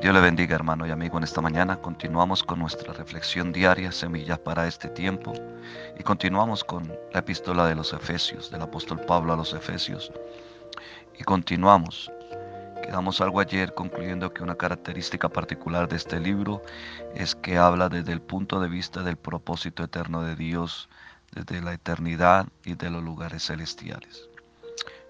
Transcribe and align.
Dios 0.00 0.14
le 0.14 0.20
bendiga 0.22 0.54
hermano 0.54 0.86
y 0.86 0.90
amigo 0.90 1.18
en 1.18 1.24
esta 1.24 1.42
mañana. 1.42 1.76
Continuamos 1.76 2.42
con 2.42 2.58
nuestra 2.58 2.94
reflexión 2.94 3.52
diaria, 3.52 3.92
Semillas 3.92 4.38
para 4.38 4.66
este 4.66 4.88
tiempo. 4.88 5.34
Y 5.98 6.02
continuamos 6.02 6.64
con 6.64 6.88
la 7.12 7.20
epístola 7.20 7.66
de 7.66 7.74
los 7.74 7.92
Efesios, 7.92 8.50
del 8.50 8.62
apóstol 8.62 8.98
Pablo 9.00 9.34
a 9.34 9.36
los 9.36 9.52
Efesios. 9.52 10.10
Y 11.18 11.22
continuamos. 11.24 12.10
Quedamos 12.82 13.20
algo 13.20 13.40
ayer 13.40 13.74
concluyendo 13.74 14.32
que 14.32 14.42
una 14.42 14.54
característica 14.54 15.28
particular 15.28 15.86
de 15.86 15.96
este 15.96 16.18
libro 16.18 16.62
es 17.14 17.34
que 17.34 17.58
habla 17.58 17.90
desde 17.90 18.12
el 18.12 18.22
punto 18.22 18.58
de 18.58 18.70
vista 18.70 19.02
del 19.02 19.18
propósito 19.18 19.84
eterno 19.84 20.22
de 20.22 20.34
Dios, 20.34 20.88
desde 21.32 21.60
la 21.60 21.74
eternidad 21.74 22.46
y 22.64 22.72
de 22.74 22.88
los 22.88 23.02
lugares 23.02 23.44
celestiales. 23.44 24.30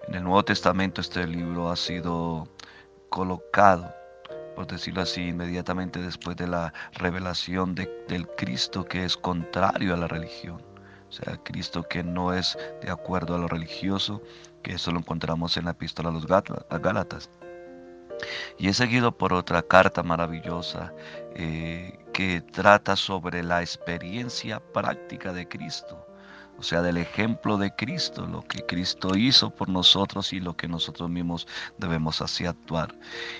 En 0.09 0.15
el 0.15 0.23
Nuevo 0.25 0.43
Testamento 0.43 0.99
este 0.99 1.25
libro 1.25 1.71
ha 1.71 1.77
sido 1.77 2.49
colocado 3.09 4.00
por 4.55 4.67
decirlo 4.67 5.01
así, 5.01 5.29
inmediatamente 5.29 5.99
después 5.99 6.37
de 6.37 6.47
la 6.47 6.73
revelación 6.93 7.75
del 7.75 8.27
Cristo 8.37 8.85
que 8.85 9.05
es 9.05 9.17
contrario 9.17 9.93
a 9.93 9.97
la 9.97 10.07
religión. 10.07 10.61
O 11.09 11.11
sea, 11.11 11.37
Cristo 11.43 11.83
que 11.83 12.03
no 12.03 12.33
es 12.33 12.57
de 12.81 12.91
acuerdo 12.91 13.35
a 13.35 13.37
lo 13.37 13.47
religioso, 13.47 14.21
que 14.63 14.73
eso 14.73 14.91
lo 14.91 14.99
encontramos 14.99 15.57
en 15.57 15.65
la 15.65 15.71
epístola 15.71 16.09
a 16.09 16.13
los 16.13 16.25
Gálatas. 16.25 17.29
Y 18.57 18.67
es 18.67 18.77
seguido 18.77 19.17
por 19.17 19.33
otra 19.33 19.63
carta 19.63 20.03
maravillosa 20.03 20.93
eh, 21.35 21.97
que 22.13 22.41
trata 22.41 22.95
sobre 22.95 23.43
la 23.43 23.61
experiencia 23.61 24.59
práctica 24.59 25.33
de 25.33 25.47
Cristo 25.47 26.05
o 26.61 26.63
sea, 26.63 26.83
del 26.83 26.97
ejemplo 26.97 27.57
de 27.57 27.75
Cristo, 27.75 28.27
lo 28.27 28.43
que 28.43 28.63
Cristo 28.63 29.17
hizo 29.17 29.49
por 29.49 29.67
nosotros 29.67 30.31
y 30.31 30.39
lo 30.39 30.55
que 30.55 30.67
nosotros 30.67 31.09
mismos 31.09 31.47
debemos 31.79 32.21
así 32.21 32.45
actuar. 32.45 32.93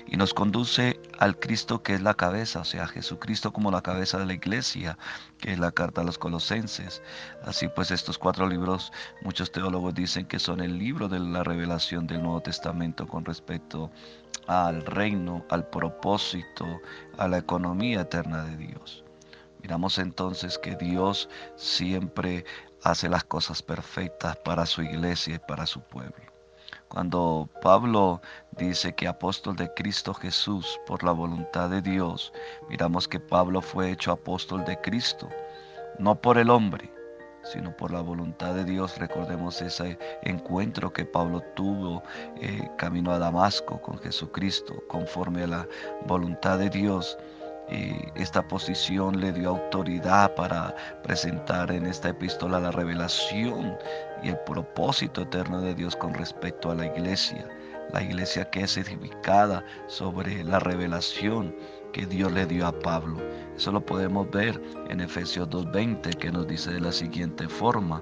Y 0.07 0.17
nos 0.17 0.33
conduce 0.33 0.99
al 1.19 1.37
Cristo 1.37 1.83
que 1.83 1.93
es 1.93 2.01
la 2.01 2.15
cabeza, 2.15 2.61
o 2.61 2.65
sea, 2.65 2.87
Jesucristo 2.87 3.53
como 3.53 3.69
la 3.69 3.83
cabeza 3.83 4.17
de 4.17 4.25
la 4.25 4.33
iglesia, 4.33 4.97
que 5.37 5.51
es 5.51 5.59
la 5.59 5.71
carta 5.71 6.01
a 6.01 6.03
los 6.03 6.17
colosenses. 6.17 7.03
Así 7.45 7.67
pues, 7.67 7.91
estos 7.91 8.17
cuatro 8.17 8.49
libros, 8.49 8.91
muchos 9.21 9.51
teólogos 9.51 9.93
dicen 9.93 10.25
que 10.25 10.39
son 10.39 10.59
el 10.59 10.79
libro 10.79 11.07
de 11.07 11.19
la 11.19 11.43
revelación 11.43 12.07
del 12.07 12.23
Nuevo 12.23 12.41
Testamento 12.41 13.07
con 13.07 13.23
respecto 13.23 13.91
al 14.47 14.83
reino, 14.83 15.45
al 15.51 15.69
propósito, 15.69 16.65
a 17.19 17.27
la 17.27 17.37
economía 17.37 18.01
eterna 18.01 18.45
de 18.45 18.57
Dios. 18.57 19.03
Miramos 19.61 19.99
entonces 19.99 20.57
que 20.57 20.75
Dios 20.75 21.29
siempre 21.55 22.45
hace 22.83 23.09
las 23.09 23.23
cosas 23.23 23.61
perfectas 23.61 24.35
para 24.37 24.65
su 24.65 24.81
iglesia 24.81 25.35
y 25.35 25.39
para 25.39 25.65
su 25.65 25.81
pueblo. 25.81 26.31
Cuando 26.87 27.49
Pablo 27.61 28.21
dice 28.57 28.93
que 28.93 29.07
apóstol 29.07 29.55
de 29.55 29.73
Cristo 29.73 30.13
Jesús 30.13 30.79
por 30.85 31.03
la 31.03 31.13
voluntad 31.13 31.69
de 31.69 31.81
Dios, 31.81 32.33
miramos 32.67 33.07
que 33.07 33.19
Pablo 33.19 33.61
fue 33.61 33.91
hecho 33.91 34.11
apóstol 34.11 34.65
de 34.65 34.79
Cristo, 34.81 35.29
no 35.99 36.15
por 36.15 36.37
el 36.37 36.49
hombre, 36.49 36.91
sino 37.43 37.75
por 37.75 37.91
la 37.91 38.01
voluntad 38.01 38.53
de 38.55 38.65
Dios. 38.65 38.97
Recordemos 38.97 39.61
ese 39.61 39.97
encuentro 40.23 40.91
que 40.91 41.05
Pablo 41.05 41.41
tuvo 41.55 42.03
eh, 42.35 42.69
camino 42.77 43.11
a 43.11 43.19
Damasco 43.19 43.81
con 43.81 43.97
Jesucristo, 43.99 44.83
conforme 44.89 45.43
a 45.43 45.47
la 45.47 45.67
voluntad 46.07 46.59
de 46.59 46.69
Dios 46.69 47.17
esta 48.15 48.45
posición 48.47 49.19
le 49.19 49.31
dio 49.31 49.49
autoridad 49.49 50.33
para 50.35 50.75
presentar 51.03 51.71
en 51.71 51.85
esta 51.85 52.09
epístola 52.09 52.59
la 52.59 52.71
revelación 52.71 53.77
y 54.23 54.29
el 54.29 54.39
propósito 54.39 55.21
eterno 55.21 55.61
de 55.61 55.73
Dios 55.73 55.95
con 55.95 56.13
respecto 56.13 56.71
a 56.71 56.75
la 56.75 56.85
iglesia. 56.85 57.47
La 57.93 58.03
iglesia 58.03 58.49
que 58.49 58.63
es 58.63 58.77
edificada 58.77 59.65
sobre 59.87 60.43
la 60.43 60.59
revelación 60.59 61.55
que 61.91 62.05
Dios 62.05 62.31
le 62.31 62.45
dio 62.45 62.67
a 62.67 62.79
Pablo. 62.79 63.17
Eso 63.55 63.71
lo 63.71 63.85
podemos 63.85 64.29
ver 64.31 64.61
en 64.89 65.01
Efesios 65.01 65.49
2.20 65.49 66.15
que 66.15 66.31
nos 66.31 66.47
dice 66.47 66.71
de 66.71 66.79
la 66.81 66.91
siguiente 66.91 67.47
forma. 67.47 68.01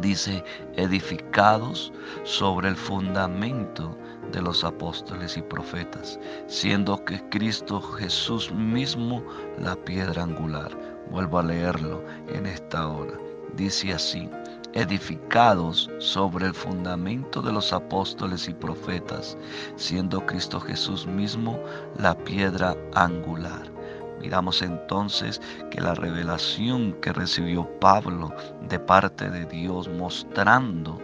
Dice, 0.00 0.42
edificados 0.76 1.92
sobre 2.24 2.68
el 2.68 2.76
fundamento 2.76 3.96
de 4.32 4.42
los 4.42 4.64
apóstoles 4.64 5.36
y 5.36 5.42
profetas, 5.42 6.18
siendo 6.46 7.04
que 7.04 7.20
Cristo 7.28 7.80
Jesús 7.80 8.52
mismo 8.52 9.22
la 9.58 9.76
piedra 9.76 10.22
angular. 10.22 10.76
Vuelvo 11.10 11.38
a 11.38 11.42
leerlo 11.42 12.02
en 12.28 12.46
esta 12.46 12.88
hora. 12.88 13.18
Dice 13.56 13.92
así, 13.92 14.28
edificados 14.72 15.88
sobre 15.98 16.46
el 16.46 16.54
fundamento 16.54 17.40
de 17.40 17.52
los 17.52 17.72
apóstoles 17.72 18.48
y 18.48 18.54
profetas, 18.54 19.38
siendo 19.76 20.24
Cristo 20.26 20.60
Jesús 20.60 21.06
mismo 21.06 21.60
la 21.96 22.16
piedra 22.16 22.76
angular. 22.94 23.72
Miramos 24.20 24.62
entonces 24.62 25.40
que 25.70 25.80
la 25.80 25.94
revelación 25.94 26.94
que 26.94 27.12
recibió 27.12 27.68
Pablo 27.78 28.32
de 28.68 28.78
parte 28.78 29.30
de 29.30 29.44
Dios 29.44 29.88
mostrando 29.88 30.98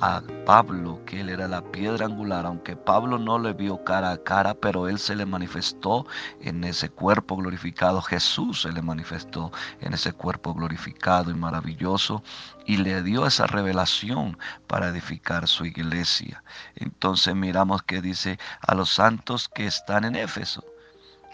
a 0.00 0.22
Pablo 0.46 1.00
que 1.04 1.20
él 1.20 1.28
era 1.28 1.46
la 1.46 1.62
piedra 1.62 2.06
angular, 2.06 2.46
aunque 2.46 2.76
Pablo 2.76 3.18
no 3.18 3.38
le 3.38 3.52
vio 3.52 3.84
cara 3.84 4.10
a 4.12 4.18
cara, 4.18 4.54
pero 4.54 4.88
él 4.88 4.98
se 4.98 5.14
le 5.14 5.26
manifestó 5.26 6.06
en 6.40 6.64
ese 6.64 6.88
cuerpo 6.88 7.36
glorificado, 7.36 8.00
Jesús 8.00 8.62
se 8.62 8.72
le 8.72 8.82
manifestó 8.82 9.52
en 9.80 9.94
ese 9.94 10.12
cuerpo 10.12 10.54
glorificado 10.54 11.30
y 11.30 11.34
maravilloso 11.34 12.22
y 12.66 12.78
le 12.78 13.02
dio 13.02 13.26
esa 13.26 13.46
revelación 13.46 14.38
para 14.66 14.88
edificar 14.88 15.46
su 15.46 15.64
iglesia. 15.64 16.42
Entonces 16.76 17.34
miramos 17.34 17.82
que 17.82 18.00
dice 18.00 18.38
a 18.60 18.74
los 18.74 18.90
santos 18.90 19.48
que 19.48 19.66
están 19.66 20.04
en 20.04 20.16
Éfeso. 20.16 20.64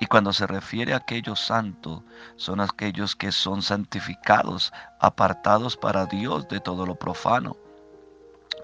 Y 0.00 0.06
cuando 0.06 0.32
se 0.32 0.46
refiere 0.46 0.94
a 0.94 0.98
aquellos 0.98 1.40
santos, 1.40 2.02
son 2.36 2.60
aquellos 2.60 3.16
que 3.16 3.32
son 3.32 3.62
santificados, 3.62 4.72
apartados 5.00 5.76
para 5.76 6.06
Dios 6.06 6.46
de 6.48 6.60
todo 6.60 6.86
lo 6.86 6.94
profano 6.94 7.56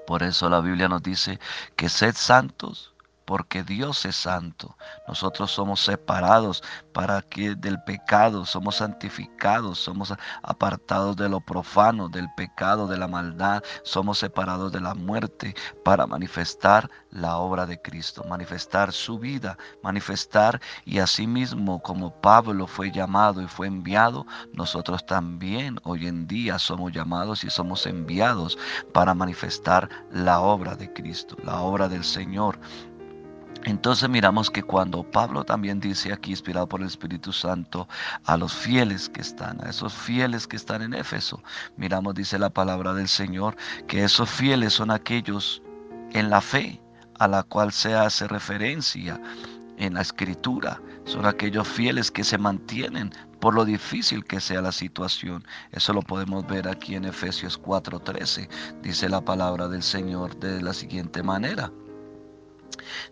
por 0.06 0.22
eso 0.22 0.48
la 0.48 0.60
Biblia 0.60 0.88
nos 0.88 1.03
dice 1.03 1.38
que 1.76 1.88
sed 1.88 2.15
santos 2.16 2.94
porque 3.24 3.62
Dios 3.62 4.04
es 4.04 4.16
santo. 4.16 4.76
Nosotros 5.08 5.50
somos 5.50 5.80
separados 5.80 6.62
para 6.92 7.22
que 7.22 7.54
del 7.54 7.82
pecado, 7.82 8.44
somos 8.44 8.76
santificados, 8.76 9.78
somos 9.78 10.14
apartados 10.42 11.16
de 11.16 11.28
lo 11.28 11.40
profano, 11.40 12.08
del 12.08 12.28
pecado, 12.36 12.86
de 12.86 12.98
la 12.98 13.08
maldad, 13.08 13.62
somos 13.82 14.18
separados 14.18 14.72
de 14.72 14.80
la 14.80 14.94
muerte 14.94 15.54
para 15.84 16.06
manifestar 16.06 16.90
la 17.10 17.36
obra 17.36 17.66
de 17.66 17.80
Cristo, 17.80 18.24
manifestar 18.28 18.92
su 18.92 19.18
vida, 19.18 19.56
manifestar 19.82 20.60
y 20.84 20.98
asimismo 20.98 21.80
como 21.82 22.20
Pablo 22.20 22.66
fue 22.66 22.91
llamado 22.91 23.41
y 23.41 23.48
fue 23.48 23.66
enviado, 23.66 24.26
nosotros 24.52 25.04
también 25.06 25.78
hoy 25.84 26.06
en 26.06 26.26
día 26.26 26.58
somos 26.58 26.92
llamados 26.92 27.44
y 27.44 27.50
somos 27.50 27.86
enviados 27.86 28.58
para 28.92 29.14
manifestar 29.14 29.88
la 30.10 30.41
obra 30.41 30.74
de 30.74 30.92
Cristo, 30.92 31.36
la 31.42 31.60
obra 31.60 31.88
del 31.88 32.04
Señor 32.04 32.58
entonces 33.64 34.08
miramos 34.08 34.50
que 34.50 34.62
cuando 34.62 35.02
Pablo 35.10 35.44
también 35.44 35.80
dice 35.80 36.12
aquí, 36.12 36.30
inspirado 36.30 36.69
por 36.69 36.80
el 36.80 36.86
Espíritu 36.86 37.32
Santo, 37.32 37.88
a 38.25 38.36
los 38.36 38.52
fieles 38.52 39.08
que 39.08 39.22
están, 39.22 39.64
a 39.64 39.70
esos 39.70 39.94
fieles 39.94 40.47
que 40.47 40.56
están 40.56 40.82
en 40.82 40.94
Éfeso, 40.94 41.42
miramos, 41.76 42.14
dice 42.14 42.38
la 42.38 42.50
palabra 42.50 42.92
del 42.92 43.08
Señor, 43.08 43.56
que 43.86 44.04
esos 44.04 44.28
fieles 44.28 44.74
son 44.74 44.91
aquellos 44.91 45.62
en 46.12 46.30
la 46.30 46.41
fe 46.41 46.80
a 47.19 47.28
la 47.28 47.42
cual 47.42 47.72
se 47.72 47.94
hace 47.94 48.28
referencia 48.28 49.20
en 49.78 49.94
la 49.94 50.03
escritura. 50.03 50.80
Son 51.04 51.26
aquellos 51.26 51.66
fieles 51.66 52.10
que 52.10 52.24
se 52.24 52.38
mantienen 52.38 53.12
por 53.41 53.54
lo 53.54 53.64
difícil 53.64 54.24
que 54.24 54.41
sea 54.41 54.62
la 54.62 54.72
situación. 54.72 55.44
Eso 55.72 55.92
lo 55.92 56.03
podemos 56.03 56.47
ver 56.47 56.69
aquí 56.69 56.94
en 56.94 57.04
Efesios 57.04 57.58
4:13. 57.58 58.48
Dice 58.82 59.08
la 59.08 59.20
palabra 59.20 59.69
del 59.69 59.82
Señor 59.82 60.38
de 60.38 60.62
la 60.62 60.72
siguiente 60.72 61.22
manera. 61.22 61.71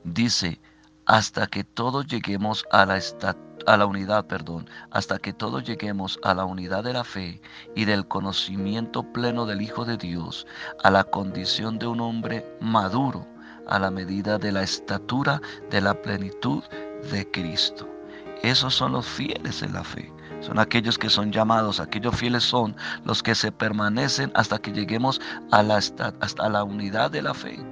Dice, 0.05 0.61
hasta 1.06 1.47
que 1.47 1.65
todos 1.65 2.06
lleguemos 2.06 2.65
a 2.71 2.87
la, 2.87 3.00
a 3.67 3.77
la 3.77 3.87
unidad, 3.87 4.27
perdón, 4.27 4.69
hasta 4.91 5.19
que 5.19 5.33
todos 5.33 5.65
lleguemos 5.65 6.19
a 6.23 6.35
la 6.35 6.44
unidad 6.44 6.85
de 6.85 6.93
la 6.93 7.05
fe 7.05 7.41
y 7.75 7.85
del 7.85 8.06
conocimiento 8.06 9.03
pleno 9.12 9.47
del 9.47 9.62
Hijo 9.62 9.85
de 9.85 9.97
Dios, 9.97 10.47
a 10.83 10.91
la 10.91 11.05
condición 11.05 11.79
de 11.79 11.87
un 11.87 12.00
hombre 12.00 12.47
maduro, 12.61 13.27
a 13.67 13.79
la 13.79 13.91
medida 13.91 14.39
de 14.39 14.53
la 14.53 14.62
estatura 14.62 15.41
de 15.71 15.81
la 15.81 16.00
plenitud 16.00 16.62
de 17.11 17.31
Cristo. 17.31 17.89
Esos 18.43 18.75
son 18.75 18.93
los 18.93 19.06
fieles 19.06 19.62
en 19.62 19.73
la 19.73 19.85
fe. 19.85 20.12
Son 20.41 20.59
aquellos 20.59 20.99
que 20.99 21.09
son 21.09 21.31
llamados, 21.31 21.79
aquellos 21.79 22.17
fieles 22.17 22.43
son 22.43 22.75
los 23.05 23.23
que 23.23 23.37
se 23.37 23.53
permanecen 23.53 24.33
hasta 24.35 24.59
que 24.59 24.73
lleguemos 24.73 25.21
a 25.53 25.62
la, 25.62 25.77
hasta 25.77 26.49
la 26.49 26.65
unidad 26.65 27.12
de 27.12 27.23
la 27.23 27.35
fe 27.35 27.72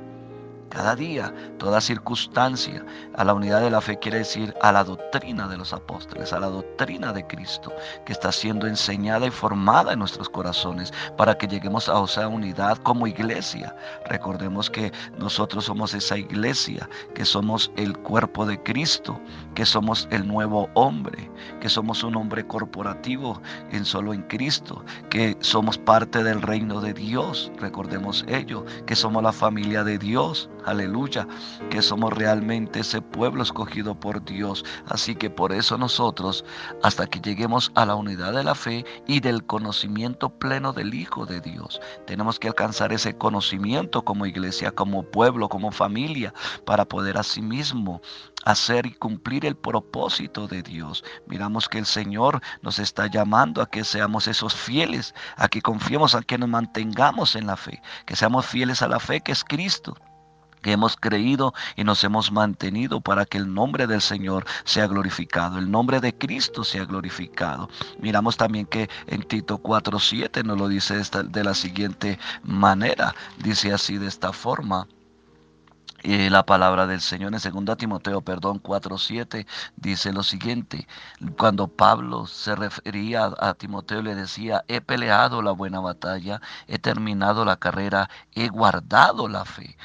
cada 0.70 0.96
día, 0.96 1.34
toda 1.58 1.80
circunstancia. 1.80 2.84
A 3.16 3.24
la 3.24 3.34
unidad 3.34 3.60
de 3.60 3.70
la 3.70 3.80
fe 3.80 3.98
quiere 3.98 4.18
decir 4.18 4.54
a 4.62 4.72
la 4.72 4.84
doctrina 4.84 5.46
de 5.48 5.58
los 5.58 5.72
apóstoles, 5.72 6.32
a 6.32 6.40
la 6.40 6.46
doctrina 6.46 7.12
de 7.12 7.26
Cristo, 7.26 7.72
que 8.06 8.12
está 8.12 8.32
siendo 8.32 8.66
enseñada 8.66 9.26
y 9.26 9.30
formada 9.30 9.92
en 9.92 9.98
nuestros 9.98 10.28
corazones 10.28 10.92
para 11.16 11.36
que 11.36 11.48
lleguemos 11.48 11.88
a 11.88 12.02
esa 12.02 12.26
unidad 12.28 12.78
como 12.78 13.06
iglesia. 13.06 13.74
Recordemos 14.06 14.70
que 14.70 14.92
nosotros 15.18 15.66
somos 15.66 15.92
esa 15.92 16.16
iglesia, 16.16 16.88
que 17.14 17.24
somos 17.24 17.70
el 17.76 17.96
cuerpo 17.98 18.46
de 18.46 18.62
Cristo, 18.62 19.20
que 19.54 19.66
somos 19.66 20.08
el 20.10 20.26
nuevo 20.26 20.70
hombre, 20.74 21.30
que 21.60 21.68
somos 21.68 22.02
un 22.04 22.16
hombre 22.16 22.46
corporativo 22.46 23.40
en 23.72 23.84
solo 23.84 24.14
en 24.14 24.22
Cristo, 24.22 24.84
que 25.10 25.36
somos 25.40 25.76
parte 25.76 26.22
del 26.22 26.40
reino 26.40 26.80
de 26.80 26.94
Dios. 26.94 27.50
Recordemos 27.58 28.24
ello, 28.28 28.64
que 28.86 28.96
somos 28.96 29.22
la 29.22 29.32
familia 29.32 29.84
de 29.84 29.98
Dios 29.98 30.48
aleluya, 30.64 31.26
que 31.70 31.82
somos 31.82 32.12
realmente 32.12 32.80
ese 32.80 33.00
pueblo 33.02 33.42
escogido 33.42 33.98
por 33.98 34.24
Dios. 34.24 34.64
Así 34.86 35.14
que 35.14 35.30
por 35.30 35.52
eso 35.52 35.78
nosotros, 35.78 36.44
hasta 36.82 37.06
que 37.06 37.20
lleguemos 37.20 37.72
a 37.74 37.86
la 37.86 37.94
unidad 37.94 38.32
de 38.32 38.44
la 38.44 38.54
fe 38.54 38.84
y 39.06 39.20
del 39.20 39.44
conocimiento 39.44 40.30
pleno 40.30 40.72
del 40.72 40.94
Hijo 40.94 41.26
de 41.26 41.40
Dios, 41.40 41.80
tenemos 42.06 42.38
que 42.38 42.48
alcanzar 42.48 42.92
ese 42.92 43.16
conocimiento 43.16 44.04
como 44.04 44.26
iglesia, 44.26 44.72
como 44.72 45.02
pueblo, 45.02 45.48
como 45.48 45.70
familia, 45.72 46.32
para 46.64 46.84
poder 46.84 47.18
asimismo 47.18 48.00
hacer 48.44 48.86
y 48.86 48.92
cumplir 48.92 49.44
el 49.44 49.56
propósito 49.56 50.46
de 50.46 50.62
Dios. 50.62 51.04
Miramos 51.26 51.68
que 51.68 51.78
el 51.78 51.86
Señor 51.86 52.40
nos 52.62 52.78
está 52.78 53.06
llamando 53.06 53.62
a 53.62 53.68
que 53.68 53.84
seamos 53.84 54.26
esos 54.28 54.54
fieles, 54.54 55.14
a 55.36 55.48
que 55.48 55.62
confiemos, 55.62 56.14
a 56.14 56.22
que 56.22 56.38
nos 56.38 56.48
mantengamos 56.48 57.36
en 57.36 57.46
la 57.46 57.56
fe, 57.56 57.82
que 58.06 58.16
seamos 58.16 58.46
fieles 58.46 58.82
a 58.82 58.88
la 58.88 59.00
fe 59.00 59.20
que 59.20 59.32
es 59.32 59.44
Cristo 59.44 59.94
que 60.62 60.72
hemos 60.72 60.96
creído 60.96 61.54
y 61.76 61.84
nos 61.84 62.04
hemos 62.04 62.32
mantenido 62.32 63.00
para 63.00 63.24
que 63.24 63.38
el 63.38 63.52
nombre 63.52 63.86
del 63.86 64.00
Señor 64.00 64.44
sea 64.64 64.86
glorificado, 64.86 65.58
el 65.58 65.70
nombre 65.70 66.00
de 66.00 66.16
Cristo 66.16 66.64
sea 66.64 66.84
glorificado. 66.84 67.68
Miramos 67.98 68.36
también 68.36 68.66
que 68.66 68.88
en 69.06 69.22
Tito 69.22 69.58
4.7 69.58 70.44
nos 70.44 70.58
lo 70.58 70.68
dice 70.68 71.00
de 71.24 71.44
la 71.44 71.54
siguiente 71.54 72.18
manera, 72.42 73.14
dice 73.38 73.72
así 73.72 73.98
de 73.98 74.08
esta 74.08 74.32
forma. 74.32 74.86
Y 76.02 76.30
la 76.30 76.46
palabra 76.46 76.86
del 76.86 77.02
Señor 77.02 77.34
en 77.34 77.64
2 77.66 77.76
Timoteo, 77.76 78.22
perdón, 78.22 78.62
4.7 78.62 79.46
dice 79.76 80.12
lo 80.12 80.22
siguiente. 80.22 80.88
Cuando 81.36 81.68
Pablo 81.68 82.26
se 82.26 82.56
refería 82.56 83.30
a 83.38 83.52
Timoteo 83.54 84.00
le 84.00 84.14
decía, 84.14 84.64
he 84.68 84.80
peleado 84.80 85.42
la 85.42 85.52
buena 85.52 85.80
batalla, 85.80 86.40
he 86.68 86.78
terminado 86.78 87.44
la 87.44 87.56
carrera, 87.56 88.08
he 88.34 88.48
guardado 88.48 89.28
la 89.28 89.44
fe. 89.44 89.76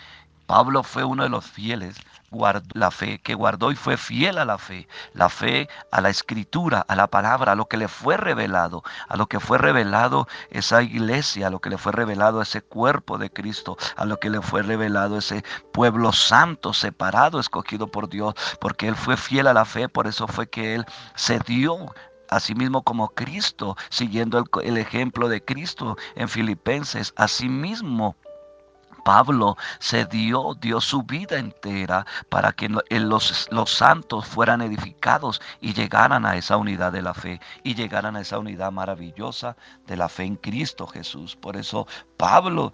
Pablo 0.45 0.83
fue 0.83 1.03
uno 1.03 1.23
de 1.23 1.29
los 1.29 1.45
fieles, 1.45 1.97
guardó 2.29 2.67
la 2.73 2.91
fe, 2.91 3.19
que 3.19 3.33
guardó 3.33 3.71
y 3.71 3.75
fue 3.75 3.97
fiel 3.97 4.37
a 4.37 4.45
la 4.45 4.57
fe, 4.57 4.87
la 5.13 5.29
fe 5.29 5.69
a 5.91 6.01
la 6.01 6.09
escritura, 6.09 6.85
a 6.87 6.95
la 6.95 7.07
palabra, 7.07 7.53
a 7.53 7.55
lo 7.55 7.65
que 7.65 7.77
le 7.77 7.87
fue 7.87 8.17
revelado, 8.17 8.83
a 9.07 9.17
lo 9.17 9.27
que 9.27 9.39
fue 9.39 9.57
revelado 9.57 10.27
esa 10.49 10.83
iglesia, 10.83 11.47
a 11.47 11.49
lo 11.49 11.59
que 11.59 11.69
le 11.69 11.77
fue 11.77 11.91
revelado 11.91 12.41
ese 12.41 12.61
cuerpo 12.61 13.17
de 13.17 13.29
Cristo, 13.31 13.77
a 13.95 14.05
lo 14.05 14.19
que 14.19 14.29
le 14.29 14.41
fue 14.41 14.61
revelado 14.61 15.17
ese 15.17 15.43
pueblo 15.73 16.11
santo, 16.11 16.73
separado, 16.73 17.39
escogido 17.39 17.87
por 17.87 18.09
Dios, 18.09 18.35
porque 18.59 18.87
él 18.87 18.95
fue 18.95 19.17
fiel 19.17 19.47
a 19.47 19.53
la 19.53 19.65
fe, 19.65 19.89
por 19.89 20.07
eso 20.07 20.27
fue 20.27 20.47
que 20.47 20.75
él 20.75 20.85
se 21.15 21.39
dio 21.39 21.93
Asimismo 22.29 22.83
como 22.83 23.09
Cristo, 23.09 23.77
siguiendo 23.89 24.39
el, 24.39 24.45
el, 24.63 24.77
ejemplo 24.77 25.29
de 25.29 25.43
Cristo 25.45 25.95
en 26.15 26.27
Filipenses, 26.27 27.13
asimismo 27.17 28.15
Pablo 29.05 29.55
se 29.77 30.05
dio, 30.05 30.55
dio 30.59 30.81
su 30.81 31.03
vida 31.03 31.37
entera 31.37 32.07
para 32.27 32.53
que 32.53 32.67
los, 32.67 33.47
los 33.51 33.69
santos 33.69 34.25
fueran 34.25 34.63
edificados 34.63 35.39
y 35.61 35.75
llegaran 35.75 36.25
a 36.25 36.35
esa 36.37 36.57
unidad 36.57 36.91
de 36.91 37.03
la 37.03 37.13
fe 37.13 37.39
y 37.61 37.75
llegaran 37.75 38.15
a 38.15 38.21
esa 38.21 38.39
unidad 38.39 38.71
maravillosa 38.71 39.55
de 39.85 39.95
la 39.95 40.09
fe 40.09 40.23
en 40.23 40.37
Cristo 40.37 40.87
Jesús. 40.87 41.35
Por 41.35 41.55
eso 41.55 41.85
Pablo 42.17 42.73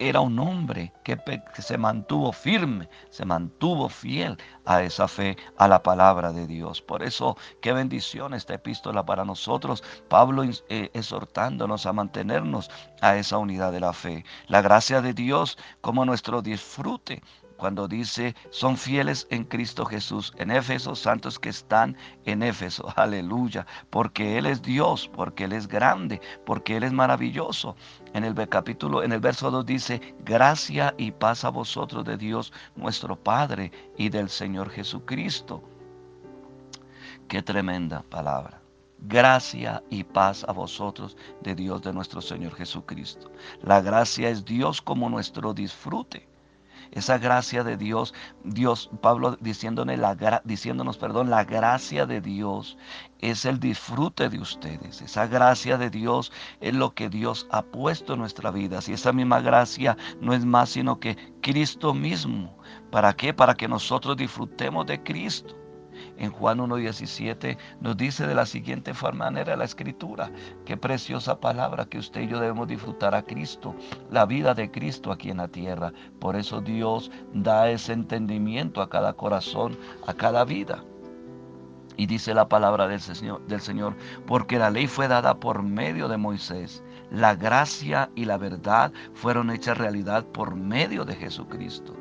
era 0.00 0.20
un 0.20 0.38
hombre 0.38 0.94
que, 1.04 1.18
se 1.58 1.76
mantuvo 1.76 2.32
firme, 2.32 2.88
se 3.10 3.26
mantuvo 3.26 3.90
fiel 3.90 4.38
a 4.64 4.82
esa 4.82 5.06
fe, 5.06 5.36
a 5.58 5.68
la 5.68 5.82
palabra 5.82 6.32
de 6.32 6.46
Dios. 6.46 6.80
Por 6.80 7.02
eso, 7.02 7.36
qué 7.60 7.74
bendición 7.74 8.32
esta 8.32 8.54
epístola 8.54 9.04
para 9.04 9.26
nosotros. 9.26 9.84
Pablo 10.08 10.42
eh, 10.42 10.90
exhortándonos 10.94 11.84
a 11.84 11.92
mantenernos 11.92 12.70
a 13.02 13.16
esa 13.16 13.36
unidad 13.36 13.72
de 13.72 13.80
la 13.80 13.92
fe. 13.92 14.24
La 14.48 14.62
gracia 14.62 15.02
de 15.02 15.12
Dios 15.12 15.58
como 15.82 16.06
nuestro 16.06 16.40
disfrute 16.40 17.22
cuando 17.60 17.86
dice 17.86 18.34
son 18.48 18.78
fieles 18.78 19.26
en 19.30 19.44
Cristo 19.44 19.84
Jesús, 19.84 20.32
en 20.38 20.50
Éfeso, 20.50 20.96
santos 20.96 21.38
que 21.38 21.50
están 21.50 21.94
en 22.24 22.42
Éfeso, 22.42 22.88
aleluya, 22.96 23.66
porque 23.90 24.38
Él 24.38 24.46
es 24.46 24.62
Dios, 24.62 25.10
porque 25.14 25.44
Él 25.44 25.52
es 25.52 25.68
grande, 25.68 26.22
porque 26.46 26.78
Él 26.78 26.84
es 26.84 26.92
maravilloso. 26.92 27.76
En 28.14 28.24
el 28.24 28.34
capítulo, 28.48 29.02
en 29.02 29.12
el 29.12 29.20
verso 29.20 29.50
2 29.50 29.66
dice, 29.66 30.14
gracia 30.24 30.94
y 30.96 31.10
paz 31.10 31.44
a 31.44 31.50
vosotros 31.50 32.04
de 32.04 32.16
Dios 32.16 32.50
nuestro 32.76 33.14
Padre 33.14 33.70
y 33.98 34.08
del 34.08 34.30
Señor 34.30 34.70
Jesucristo. 34.70 35.62
Qué 37.28 37.42
tremenda 37.42 38.02
palabra. 38.08 38.62
Gracia 39.02 39.82
y 39.90 40.02
paz 40.02 40.44
a 40.48 40.52
vosotros 40.52 41.16
de 41.42 41.54
Dios 41.54 41.82
de 41.82 41.92
nuestro 41.92 42.22
Señor 42.22 42.54
Jesucristo. 42.54 43.30
La 43.62 43.82
gracia 43.82 44.30
es 44.30 44.46
Dios 44.46 44.80
como 44.80 45.10
nuestro 45.10 45.52
disfrute 45.52 46.29
esa 46.92 47.18
gracia 47.18 47.64
de 47.64 47.76
Dios, 47.76 48.14
Dios, 48.44 48.90
Pablo 49.00 49.36
diciéndonos, 49.40 49.98
la, 49.98 50.42
diciéndonos, 50.44 50.98
perdón, 50.98 51.30
la 51.30 51.44
gracia 51.44 52.06
de 52.06 52.20
Dios 52.20 52.76
es 53.20 53.44
el 53.44 53.60
disfrute 53.60 54.28
de 54.28 54.40
ustedes. 54.40 55.02
Esa 55.02 55.26
gracia 55.26 55.78
de 55.78 55.90
Dios 55.90 56.32
es 56.60 56.74
lo 56.74 56.94
que 56.94 57.08
Dios 57.08 57.46
ha 57.50 57.62
puesto 57.62 58.14
en 58.14 58.20
nuestra 58.20 58.50
vida. 58.50 58.80
Si 58.80 58.92
esa 58.92 59.12
misma 59.12 59.40
gracia 59.40 59.96
no 60.20 60.34
es 60.34 60.44
más 60.44 60.70
sino 60.70 60.98
que 60.98 61.16
Cristo 61.40 61.94
mismo. 61.94 62.58
¿Para 62.90 63.12
qué? 63.14 63.32
Para 63.32 63.54
que 63.54 63.68
nosotros 63.68 64.16
disfrutemos 64.16 64.86
de 64.86 65.02
Cristo 65.02 65.59
en 66.20 66.30
Juan 66.30 66.58
1.17 66.58 67.56
nos 67.80 67.96
dice 67.96 68.26
de 68.26 68.34
la 68.34 68.46
siguiente 68.46 68.92
manera 69.14 69.56
la 69.56 69.64
escritura. 69.64 70.30
Qué 70.64 70.76
preciosa 70.76 71.40
palabra 71.40 71.86
que 71.86 71.98
usted 71.98 72.20
y 72.20 72.28
yo 72.28 72.38
debemos 72.38 72.68
disfrutar 72.68 73.14
a 73.14 73.22
Cristo, 73.22 73.74
la 74.10 74.26
vida 74.26 74.54
de 74.54 74.70
Cristo 74.70 75.10
aquí 75.10 75.30
en 75.30 75.38
la 75.38 75.48
tierra. 75.48 75.92
Por 76.20 76.36
eso 76.36 76.60
Dios 76.60 77.10
da 77.32 77.70
ese 77.70 77.94
entendimiento 77.94 78.82
a 78.82 78.90
cada 78.90 79.14
corazón, 79.14 79.78
a 80.06 80.14
cada 80.14 80.44
vida. 80.44 80.84
Y 81.96 82.06
dice 82.06 82.34
la 82.34 82.48
palabra 82.48 82.86
del 82.86 83.00
Señor, 83.00 83.44
del 83.46 83.60
Señor, 83.60 83.96
porque 84.26 84.58
la 84.58 84.70
ley 84.70 84.86
fue 84.86 85.08
dada 85.08 85.40
por 85.40 85.62
medio 85.62 86.08
de 86.08 86.18
Moisés. 86.18 86.82
La 87.10 87.34
gracia 87.34 88.10
y 88.14 88.26
la 88.26 88.38
verdad 88.38 88.92
fueron 89.14 89.50
hechas 89.50 89.78
realidad 89.78 90.24
por 90.26 90.54
medio 90.54 91.04
de 91.04 91.16
Jesucristo. 91.16 91.94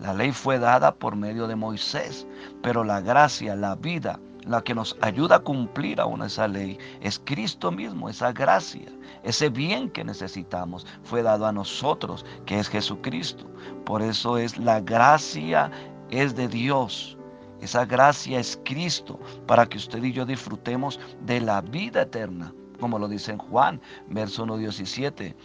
La 0.00 0.14
ley 0.14 0.32
fue 0.32 0.58
dada 0.58 0.94
por 0.94 1.14
medio 1.14 1.46
de 1.46 1.56
Moisés, 1.56 2.26
pero 2.62 2.84
la 2.84 3.02
gracia, 3.02 3.54
la 3.54 3.74
vida, 3.74 4.18
la 4.46 4.62
que 4.62 4.74
nos 4.74 4.96
ayuda 5.02 5.36
a 5.36 5.40
cumplir 5.40 6.00
aún 6.00 6.22
esa 6.22 6.48
ley 6.48 6.78
es 7.02 7.20
Cristo 7.22 7.70
mismo, 7.70 8.08
esa 8.08 8.32
gracia, 8.32 8.88
ese 9.22 9.50
bien 9.50 9.90
que 9.90 10.02
necesitamos 10.02 10.86
fue 11.02 11.22
dado 11.22 11.46
a 11.46 11.52
nosotros, 11.52 12.24
que 12.46 12.58
es 12.58 12.68
Jesucristo. 12.68 13.44
Por 13.84 14.00
eso 14.00 14.38
es 14.38 14.56
la 14.56 14.80
gracia 14.80 15.70
es 16.10 16.34
de 16.34 16.48
Dios. 16.48 17.18
Esa 17.60 17.84
gracia 17.84 18.40
es 18.40 18.58
Cristo 18.64 19.20
para 19.46 19.66
que 19.66 19.76
usted 19.76 20.02
y 20.02 20.12
yo 20.12 20.24
disfrutemos 20.24 20.98
de 21.26 21.42
la 21.42 21.60
vida 21.60 22.02
eterna, 22.02 22.54
como 22.80 22.98
lo 22.98 23.06
dice 23.06 23.32
en 23.32 23.38
Juan, 23.38 23.80
verso 24.08 24.44
1, 24.44 24.56
17. 24.56 25.36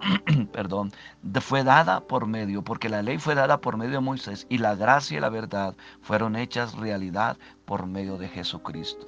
perdón, 0.52 0.92
fue 1.40 1.64
dada 1.64 2.00
por 2.00 2.26
medio, 2.26 2.62
porque 2.62 2.88
la 2.88 3.02
ley 3.02 3.18
fue 3.18 3.34
dada 3.34 3.60
por 3.60 3.76
medio 3.76 3.94
de 3.94 4.00
Moisés 4.00 4.46
y 4.48 4.58
la 4.58 4.74
gracia 4.74 5.18
y 5.18 5.20
la 5.20 5.28
verdad 5.28 5.74
fueron 6.00 6.36
hechas 6.36 6.74
realidad 6.74 7.36
por 7.64 7.86
medio 7.86 8.16
de 8.16 8.28
Jesucristo. 8.28 9.06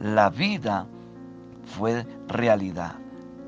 La 0.00 0.30
vida 0.30 0.86
fue 1.64 2.06
realidad. 2.28 2.96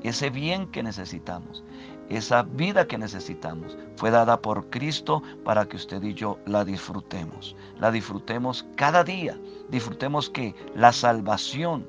Ese 0.03 0.29
bien 0.29 0.67
que 0.67 0.83
necesitamos, 0.83 1.63
esa 2.09 2.43
vida 2.43 2.85
que 2.85 2.97
necesitamos, 2.97 3.75
fue 3.95 4.11
dada 4.11 4.39
por 4.39 4.69
Cristo 4.69 5.23
para 5.43 5.65
que 5.65 5.77
usted 5.77 6.03
y 6.03 6.13
yo 6.13 6.37
la 6.45 6.63
disfrutemos. 6.63 7.55
La 7.79 7.91
disfrutemos 7.91 8.65
cada 8.75 9.03
día. 9.03 9.37
Disfrutemos 9.69 10.29
que 10.29 10.53
la 10.75 10.91
salvación, 10.91 11.87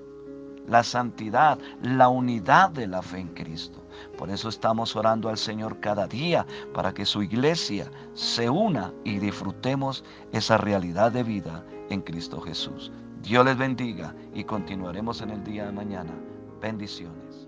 la 0.67 0.83
santidad, 0.83 1.59
la 1.83 2.09
unidad 2.09 2.71
de 2.71 2.87
la 2.87 3.03
fe 3.03 3.19
en 3.19 3.29
Cristo. 3.29 3.86
Por 4.17 4.31
eso 4.31 4.49
estamos 4.49 4.97
orando 4.97 5.29
al 5.29 5.37
Señor 5.37 5.81
cada 5.81 6.07
día 6.07 6.47
para 6.73 6.93
que 6.95 7.05
su 7.05 7.23
iglesia 7.23 7.91
se 8.15 8.49
una 8.49 8.93
y 9.05 9.19
disfrutemos 9.19 10.05
esa 10.33 10.57
realidad 10.57 11.13
de 11.13 11.23
vida 11.23 11.65
en 11.91 12.01
Cristo 12.01 12.41
Jesús. 12.41 12.91
Dios 13.23 13.45
les 13.45 13.57
bendiga 13.57 14.15
y 14.35 14.45
continuaremos 14.45 15.21
en 15.21 15.31
el 15.31 15.45
día 15.45 15.67
de 15.67 15.73
mañana. 15.73 16.13
Bendiciones. 16.61 17.46